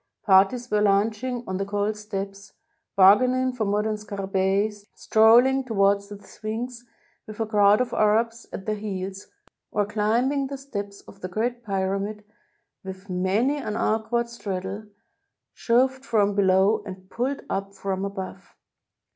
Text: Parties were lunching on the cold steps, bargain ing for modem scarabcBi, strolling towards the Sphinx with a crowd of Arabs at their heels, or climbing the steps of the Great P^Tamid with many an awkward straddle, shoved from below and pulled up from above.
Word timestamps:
Parties 0.25 0.71
were 0.71 0.81
lunching 0.81 1.43
on 1.45 1.57
the 1.57 1.63
cold 1.63 1.95
steps, 1.95 2.53
bargain 2.95 3.35
ing 3.35 3.53
for 3.53 3.65
modem 3.65 3.97
scarabcBi, 3.97 4.73
strolling 4.95 5.63
towards 5.63 6.07
the 6.07 6.17
Sphinx 6.17 6.83
with 7.27 7.39
a 7.39 7.45
crowd 7.45 7.81
of 7.81 7.93
Arabs 7.93 8.47
at 8.51 8.65
their 8.65 8.73
heels, 8.77 9.27
or 9.69 9.85
climbing 9.85 10.47
the 10.47 10.57
steps 10.57 11.01
of 11.01 11.21
the 11.21 11.27
Great 11.27 11.63
P^Tamid 11.63 12.23
with 12.83 13.11
many 13.11 13.57
an 13.57 13.75
awkward 13.77 14.27
straddle, 14.27 14.87
shoved 15.53 16.03
from 16.03 16.33
below 16.33 16.81
and 16.83 17.07
pulled 17.11 17.43
up 17.47 17.75
from 17.75 18.03
above. 18.03 18.55